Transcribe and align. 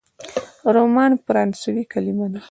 رومان 0.75 1.11
فرانسوي 1.25 1.83
کلمه 1.93 2.27
ده. 2.33 2.39